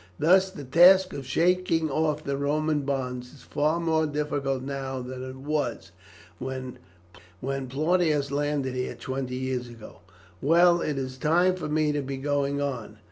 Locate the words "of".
1.13-1.27